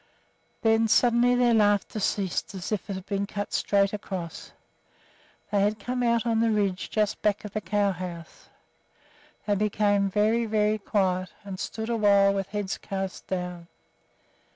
[0.63, 4.51] Then suddenly their laughter ceased as if it had been cut straight across,
[5.51, 8.49] they had come out on the ridge just back of the cow house.
[9.45, 13.67] They became very, very quiet, and stood awhile with heads cast down.